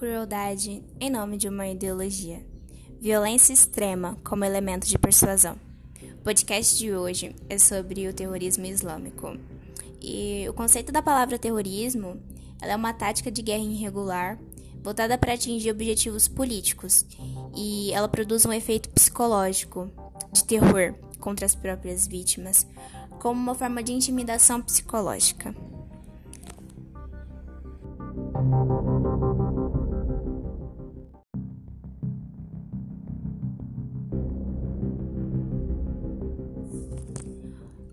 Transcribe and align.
crueldade 0.00 0.82
em 0.98 1.10
nome 1.10 1.36
de 1.36 1.46
uma 1.46 1.68
ideologia. 1.68 2.42
Violência 2.98 3.52
extrema 3.52 4.16
como 4.24 4.46
elemento 4.46 4.86
de 4.86 4.98
persuasão. 4.98 5.58
O 6.14 6.22
podcast 6.24 6.78
de 6.78 6.94
hoje 6.94 7.36
é 7.50 7.58
sobre 7.58 8.08
o 8.08 8.14
terrorismo 8.14 8.64
islâmico. 8.64 9.36
E 10.00 10.46
o 10.48 10.54
conceito 10.54 10.90
da 10.90 11.02
palavra 11.02 11.38
terrorismo 11.38 12.18
é 12.62 12.74
uma 12.74 12.94
tática 12.94 13.30
de 13.30 13.42
guerra 13.42 13.62
irregular 13.62 14.38
voltada 14.82 15.18
para 15.18 15.34
atingir 15.34 15.70
objetivos 15.70 16.26
políticos 16.26 17.04
e 17.54 17.92
ela 17.92 18.08
produz 18.08 18.46
um 18.46 18.52
efeito 18.54 18.88
psicológico 18.88 19.90
de 20.32 20.44
terror 20.44 20.94
contra 21.18 21.44
as 21.44 21.54
próprias 21.54 22.06
vítimas, 22.06 22.66
como 23.20 23.38
uma 23.38 23.54
forma 23.54 23.82
de 23.82 23.92
intimidação 23.92 24.62
psicológica. 24.62 25.54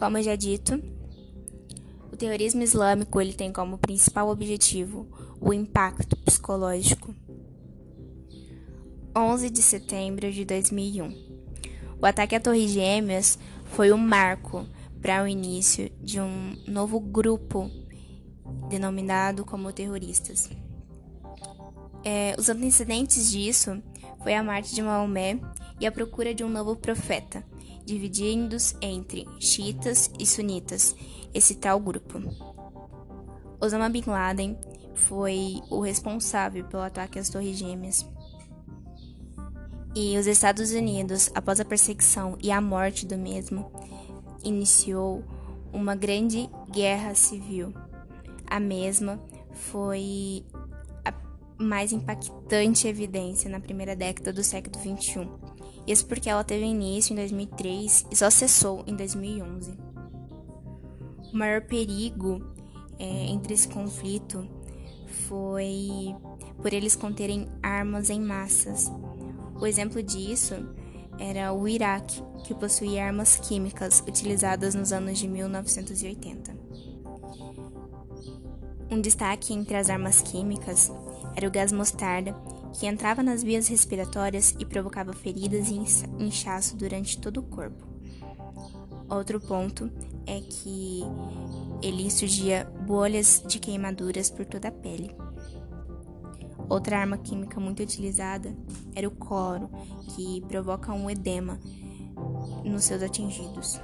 Como 0.00 0.22
já 0.22 0.34
dito, 0.34 0.82
o 2.10 2.16
terrorismo 2.16 2.62
islâmico 2.62 3.20
ele 3.20 3.34
tem 3.34 3.52
como 3.52 3.76
principal 3.76 4.30
objetivo 4.30 5.06
o 5.38 5.52
impacto 5.52 6.16
psicológico. 6.16 7.14
11 9.14 9.50
de 9.50 9.60
setembro 9.60 10.32
de 10.32 10.46
2001. 10.46 11.06
O 12.00 12.06
ataque 12.06 12.34
à 12.34 12.40
Torre 12.40 12.66
Gêmeas 12.66 13.38
foi 13.66 13.92
um 13.92 13.98
marco 13.98 14.66
para 15.02 15.22
o 15.22 15.28
início 15.28 15.92
de 16.00 16.18
um 16.18 16.56
novo 16.66 16.98
grupo 16.98 17.70
denominado 18.70 19.44
como 19.44 19.70
terroristas. 19.70 20.48
É, 22.02 22.34
os 22.38 22.48
antecedentes 22.48 23.30
disso 23.30 23.82
foi 24.22 24.32
a 24.34 24.42
morte 24.42 24.74
de 24.74 24.80
Maomé 24.80 25.38
e 25.78 25.86
a 25.86 25.92
procura 25.92 26.34
de 26.34 26.42
um 26.42 26.48
novo 26.48 26.74
profeta, 26.74 27.44
dividindo-os 27.90 28.76
entre 28.80 29.26
xiitas 29.40 30.12
e 30.16 30.24
sunitas, 30.24 30.94
esse 31.34 31.56
tal 31.56 31.80
grupo. 31.80 32.20
Osama 33.60 33.88
Bin 33.88 34.04
Laden 34.06 34.56
foi 34.94 35.60
o 35.68 35.80
responsável 35.80 36.64
pelo 36.66 36.84
ataque 36.84 37.18
às 37.18 37.28
Torres 37.28 37.58
Gêmeas. 37.58 38.06
E 39.92 40.16
os 40.16 40.28
Estados 40.28 40.70
Unidos, 40.70 41.32
após 41.34 41.58
a 41.58 41.64
perseguição 41.64 42.38
e 42.40 42.52
a 42.52 42.60
morte 42.60 43.04
do 43.04 43.18
mesmo, 43.18 43.72
iniciou 44.44 45.24
uma 45.72 45.96
grande 45.96 46.48
guerra 46.70 47.12
civil. 47.16 47.74
A 48.46 48.60
mesma 48.60 49.20
foi 49.52 50.44
a 51.04 51.12
mais 51.58 51.90
impactante 51.90 52.86
evidência 52.86 53.50
na 53.50 53.58
primeira 53.58 53.96
década 53.96 54.32
do 54.32 54.44
século 54.44 54.78
XXI 54.78 55.49
isso 55.90 56.06
porque 56.06 56.28
ela 56.30 56.44
teve 56.44 56.64
início 56.64 57.12
em 57.12 57.16
2003 57.16 58.06
e 58.10 58.16
só 58.16 58.30
cessou 58.30 58.84
em 58.86 58.94
2011. 58.94 59.76
O 61.32 61.36
maior 61.36 61.62
perigo 61.62 62.44
é, 62.98 63.04
entre 63.26 63.54
esse 63.54 63.68
conflito 63.68 64.46
foi 65.28 66.14
por 66.58 66.72
eles 66.72 66.94
conterem 66.94 67.48
armas 67.62 68.10
em 68.10 68.20
massas. 68.20 68.90
O 69.60 69.66
exemplo 69.66 70.02
disso 70.02 70.54
era 71.18 71.52
o 71.52 71.66
Iraque, 71.66 72.22
que 72.44 72.54
possuía 72.54 73.06
armas 73.06 73.36
químicas 73.36 74.00
utilizadas 74.06 74.74
nos 74.74 74.92
anos 74.92 75.18
de 75.18 75.28
1980. 75.28 76.59
Um 78.90 79.00
destaque 79.00 79.54
entre 79.54 79.76
as 79.76 79.88
armas 79.88 80.20
químicas 80.20 80.90
era 81.36 81.46
o 81.46 81.50
gás 81.50 81.70
mostarda, 81.70 82.34
que 82.72 82.86
entrava 82.86 83.22
nas 83.22 83.42
vias 83.42 83.68
respiratórias 83.68 84.54
e 84.58 84.64
provocava 84.64 85.12
feridas 85.12 85.68
e 85.68 86.22
inchaço 86.22 86.76
durante 86.76 87.18
todo 87.18 87.38
o 87.38 87.42
corpo. 87.42 87.86
Outro 89.08 89.40
ponto 89.40 89.90
é 90.26 90.40
que 90.40 91.02
ele 91.82 92.10
surgia 92.10 92.64
bolhas 92.86 93.42
de 93.46 93.58
queimaduras 93.58 94.30
por 94.30 94.44
toda 94.44 94.68
a 94.68 94.72
pele. 94.72 95.14
Outra 96.68 96.98
arma 96.98 97.18
química 97.18 97.58
muito 97.58 97.82
utilizada 97.82 98.56
era 98.94 99.08
o 99.08 99.10
cloro, 99.10 99.68
que 100.14 100.40
provoca 100.42 100.92
um 100.92 101.10
edema 101.10 101.58
nos 102.64 102.84
seus 102.84 103.02
atingidos. 103.02 103.80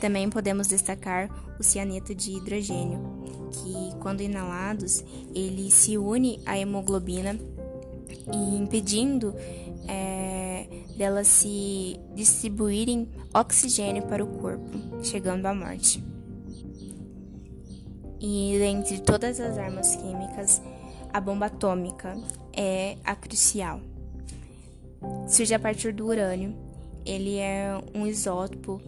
Também 0.00 0.28
podemos 0.28 0.66
destacar 0.66 1.30
o 1.58 1.62
cianeto 1.62 2.14
de 2.14 2.32
hidrogênio, 2.32 3.00
que, 3.50 3.98
quando 4.00 4.20
inalados, 4.20 5.04
ele 5.34 5.70
se 5.70 5.96
une 5.96 6.40
à 6.44 6.58
hemoglobina 6.58 7.38
e 8.32 8.56
impedindo 8.56 9.34
é, 9.88 10.66
delas 10.96 11.26
se 11.26 11.98
distribuírem 12.14 13.08
oxigênio 13.32 14.02
para 14.04 14.24
o 14.24 14.26
corpo, 14.26 15.02
chegando 15.02 15.46
à 15.46 15.54
morte. 15.54 16.02
E 18.20 18.56
dentre 18.58 19.00
todas 19.00 19.38
as 19.38 19.58
armas 19.58 19.96
químicas, 19.96 20.62
a 21.12 21.20
bomba 21.20 21.46
atômica 21.46 22.16
é 22.56 22.96
a 23.04 23.14
crucial. 23.14 23.80
Surge 25.28 25.54
a 25.54 25.58
partir 25.58 25.92
do 25.92 26.06
urânio. 26.06 26.56
Ele 27.04 27.36
é 27.36 27.78
um 27.94 28.06
isótopo 28.06 28.80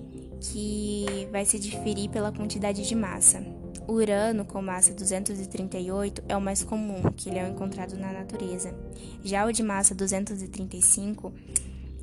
que 0.53 1.29
vai 1.31 1.45
se 1.45 1.59
diferir 1.59 2.09
pela 2.11 2.33
quantidade 2.33 2.87
de 2.87 2.95
massa. 2.95 3.43
O 3.87 3.93
urano 3.93 4.45
com 4.45 4.61
massa 4.61 4.93
238 4.93 6.23
é 6.29 6.37
o 6.37 6.41
mais 6.41 6.65
comum, 6.65 7.03
que 7.17 7.29
ele 7.29 7.39
é 7.39 7.49
encontrado 7.49 7.97
na 7.97 8.13
natureza. 8.13 8.75
Já 9.23 9.47
o 9.47 9.53
de 9.53 9.63
massa 9.63 9.95
235, 9.95 11.33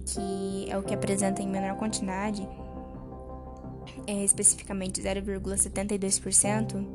que 0.06 0.66
é 0.70 0.78
o 0.78 0.84
que 0.84 0.94
apresenta 0.94 1.42
em 1.42 1.48
menor 1.48 1.78
quantidade, 1.78 2.48
é 4.08 4.24
especificamente 4.24 5.02
0,72%, 5.02 6.86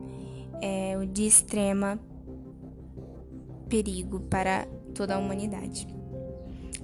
é 0.61 0.97
o 0.97 1.07
de 1.07 1.27
extrema 1.27 1.99
perigo 3.69 4.21
para 4.21 4.67
toda 4.95 5.15
a 5.15 5.19
humanidade. 5.19 5.98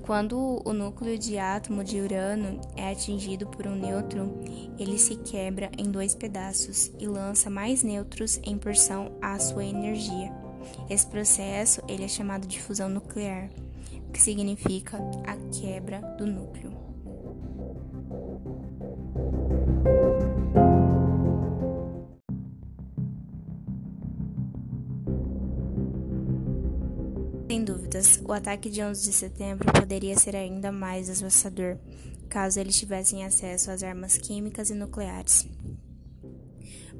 Quando 0.07 0.61
o 0.67 0.73
núcleo 0.75 1.19
de 1.19 1.39
átomo 1.39 1.83
de 1.83 1.99
urânio 1.99 2.61
é 2.77 2.91
atingido 2.91 3.47
por 3.47 3.67
um 3.67 3.75
nêutron, 3.75 4.39
ele 4.79 4.99
se 4.99 5.17
quebra 5.17 5.71
em 5.79 5.91
dois 5.91 6.15
pedaços 6.15 6.93
e 6.99 7.07
lança 7.07 7.49
mais 7.49 7.83
nêutrons 7.83 8.39
em 8.45 8.59
porção 8.59 9.13
à 9.23 9.39
sua 9.39 9.65
energia. 9.65 10.31
Esse 10.91 11.07
processo 11.07 11.81
ele 11.89 12.05
é 12.05 12.09
chamado 12.09 12.47
de 12.47 12.61
fusão 12.61 12.89
nuclear, 12.91 13.49
que 14.13 14.21
significa 14.21 14.99
a 15.27 15.37
quebra 15.51 16.01
do 16.19 16.27
núcleo. 16.27 16.75
O 28.27 28.33
ataque 28.33 28.69
de 28.69 28.83
11 28.83 29.05
de 29.05 29.13
setembro 29.13 29.73
poderia 29.73 30.19
ser 30.19 30.35
ainda 30.35 30.73
mais 30.73 31.09
assustador 31.09 31.79
caso 32.29 32.59
eles 32.59 32.77
tivessem 32.77 33.25
acesso 33.25 33.71
às 33.71 33.85
armas 33.85 34.19
químicas 34.19 34.69
e 34.69 34.75
nucleares. 34.75 35.47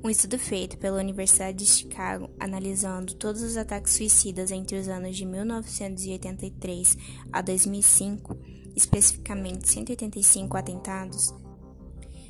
Um 0.05 0.09
estudo 0.09 0.39
feito 0.39 0.79
pela 0.79 1.01
Universidade 1.01 1.59
de 1.59 1.67
Chicago, 1.67 2.31
analisando 2.39 3.15
todos 3.15 3.43
os 3.43 3.57
ataques 3.57 3.95
suicidas 3.95 4.53
entre 4.53 4.79
os 4.79 4.87
anos 4.87 5.17
de 5.17 5.27
1983 5.27 6.97
a 7.33 7.43
2005, 7.43 8.39
especificamente 8.77 9.69
185 9.69 10.57
atentados, 10.57 11.35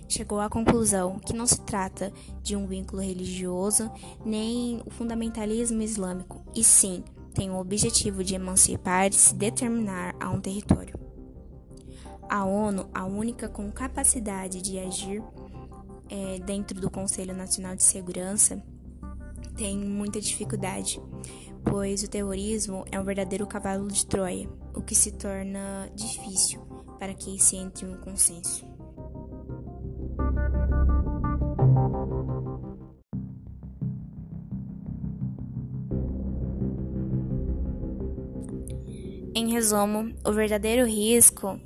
chegou 0.09 0.41
à 0.41 0.49
conclusão 0.49 1.19
que 1.19 1.35
não 1.35 1.47
se 1.47 1.61
trata 1.63 2.11
de 2.43 2.57
um 2.57 2.67
vínculo 2.67 3.03
religioso 3.03 3.91
nem 4.25 4.81
o 4.87 4.91
fundamentalismo 4.91 5.83
islâmico, 5.83 6.43
e 6.55 6.65
sim 6.65 7.05
tem 7.35 7.51
o 7.51 7.59
objetivo 7.59 8.23
de 8.23 8.35
emancipar 8.35 9.09
e 9.09 9.13
se 9.13 9.35
determinar 9.35 10.15
a 10.21 10.31
um 10.31 10.41
território. 10.41 10.99
A 12.29 12.45
ONU, 12.45 12.89
a 12.95 13.05
única 13.05 13.49
com 13.49 13.71
capacidade 13.71 14.63
de 14.63 14.79
agir 14.79 15.23
é, 16.09 16.39
dentro 16.39 16.81
do 16.81 16.91
Conselho 16.91 17.35
Nacional 17.35 17.77
de 17.77 17.83
Segurança, 17.83 18.63
tem 19.57 19.77
muita 19.77 20.21
dificuldade, 20.21 21.01
pois 21.65 22.03
o 22.03 22.09
terrorismo 22.09 22.85
é 22.91 22.99
um 22.99 23.05
verdadeiro 23.05 23.47
cavalo 23.47 23.89
de 23.89 24.07
Troia, 24.07 24.49
o 24.75 24.81
que 24.81 24.95
se 24.95 25.13
torna 25.13 25.91
difícil 25.95 26.61
para 26.99 27.15
que 27.15 27.39
se 27.39 27.57
entre 27.57 27.87
um 27.87 27.97
consenso. 27.99 28.74
Em 39.37 39.51
resumo, 39.51 40.15
o 40.25 40.33
verdadeiro 40.33 40.87
risco 40.87 41.59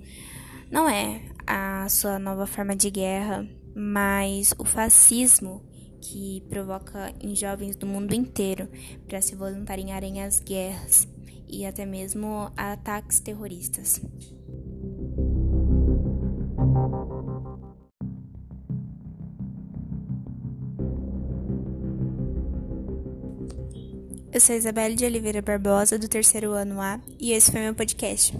não 0.70 0.88
é 0.88 1.20
a 1.46 1.86
sua 1.90 2.18
nova 2.18 2.46
forma 2.46 2.74
de 2.74 2.90
guerra, 2.90 3.46
mas 3.76 4.54
o 4.58 4.64
fascismo 4.64 5.62
que 6.00 6.42
provoca 6.48 7.12
em 7.20 7.36
jovens 7.36 7.76
do 7.76 7.86
mundo 7.86 8.14
inteiro 8.14 8.70
para 9.06 9.20
se 9.20 9.34
voluntariarem 9.34 10.22
às 10.22 10.40
guerras, 10.40 11.06
e 11.46 11.66
até 11.66 11.84
mesmo 11.84 12.50
ataques 12.56 13.20
terroristas. 13.20 14.00
Eu 24.30 24.40
sou 24.40 24.54
Isabelle 24.54 24.94
de 24.94 25.06
Oliveira 25.06 25.40
Barbosa, 25.40 25.98
do 25.98 26.06
terceiro 26.06 26.52
ano 26.52 26.82
A, 26.82 27.00
e 27.18 27.32
esse 27.32 27.50
foi 27.50 27.62
meu 27.62 27.74
podcast. 27.74 28.38